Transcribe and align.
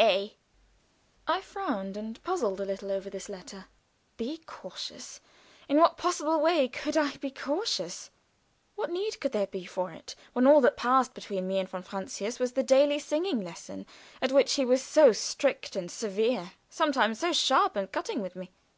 "A." 0.00 0.34
I 1.28 1.42
frowned 1.42 1.98
and 1.98 2.22
puzzled 2.24 2.58
a 2.62 2.64
little 2.64 2.90
over 2.90 3.10
this 3.10 3.28
letter. 3.28 3.66
Be 4.16 4.38
cautious? 4.46 5.20
In 5.68 5.76
what 5.76 5.98
possible 5.98 6.40
way 6.40 6.66
could 6.68 6.96
I 6.96 7.18
be 7.18 7.30
cautious? 7.30 8.08
What 8.74 8.88
need 8.90 9.20
could 9.20 9.32
there 9.32 9.48
be 9.48 9.66
for 9.66 9.92
it 9.92 10.14
when 10.32 10.46
all 10.46 10.62
that 10.62 10.78
passed 10.78 11.12
between 11.12 11.46
me 11.46 11.58
and 11.58 11.68
von 11.68 11.82
Francius 11.82 12.38
was 12.38 12.52
the 12.52 12.62
daily 12.62 12.98
singing 13.00 13.42
lesson 13.44 13.84
at 14.22 14.32
which 14.32 14.54
he 14.54 14.64
was 14.64 14.82
so 14.82 15.12
strict 15.12 15.76
and 15.76 15.90
severe, 15.90 16.52
sometimes 16.70 17.20
so 17.20 17.34
sharp 17.34 17.76
and 17.76 17.92
cutting 17.92 18.22
with 18.22 18.34
me. 18.34 18.50